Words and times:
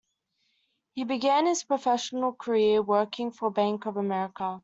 He 0.93 1.03
began 1.03 1.45
his 1.45 1.63
professional 1.63 2.33
career 2.33 2.81
working 2.81 3.29
for 3.29 3.51
Bank 3.51 3.85
of 3.85 3.97
America. 3.97 4.59